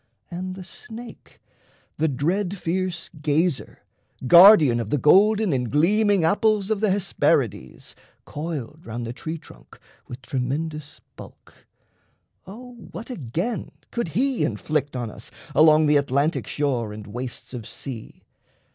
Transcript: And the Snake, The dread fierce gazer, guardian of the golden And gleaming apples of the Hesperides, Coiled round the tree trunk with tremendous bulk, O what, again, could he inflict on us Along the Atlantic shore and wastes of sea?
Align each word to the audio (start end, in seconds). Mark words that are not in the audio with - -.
And 0.31 0.55
the 0.55 0.63
Snake, 0.63 1.39
The 1.99 2.07
dread 2.07 2.57
fierce 2.57 3.11
gazer, 3.21 3.83
guardian 4.25 4.79
of 4.79 4.89
the 4.89 4.97
golden 4.97 5.53
And 5.53 5.69
gleaming 5.71 6.23
apples 6.23 6.71
of 6.71 6.79
the 6.79 6.89
Hesperides, 6.89 7.93
Coiled 8.25 8.83
round 8.83 9.05
the 9.05 9.13
tree 9.13 9.37
trunk 9.37 9.77
with 10.07 10.23
tremendous 10.23 11.01
bulk, 11.15 11.53
O 12.47 12.73
what, 12.91 13.11
again, 13.11 13.69
could 13.91 14.07
he 14.07 14.43
inflict 14.43 14.95
on 14.95 15.11
us 15.11 15.29
Along 15.53 15.85
the 15.85 15.97
Atlantic 15.97 16.47
shore 16.47 16.93
and 16.93 17.05
wastes 17.05 17.53
of 17.53 17.67
sea? 17.67 18.23